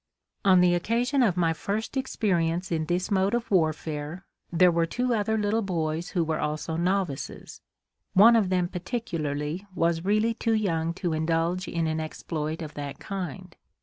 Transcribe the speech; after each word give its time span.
On 0.43 0.61
the 0.61 0.73
occasion 0.73 1.21
of 1.21 1.37
my 1.37 1.53
first 1.53 1.95
experience 1.95 2.71
in 2.71 2.85
this 2.85 3.11
mode 3.11 3.35
of 3.35 3.51
warfare, 3.51 4.25
there 4.51 4.71
were 4.71 4.87
two 4.87 5.13
other 5.13 5.37
little 5.37 5.61
boys 5.61 6.09
who 6.09 6.23
were 6.23 6.39
also 6.39 6.75
novices. 6.75 7.61
One 8.13 8.35
of 8.35 8.49
them 8.49 8.67
particularly 8.67 9.67
was 9.75 10.03
really 10.03 10.33
too 10.33 10.55
young 10.55 10.95
to 10.95 11.13
indulge 11.13 11.67
in 11.67 11.85
an 11.85 11.99
exploit 11.99 12.63
of 12.63 12.73
that 12.73 12.97
kind. 12.97 13.55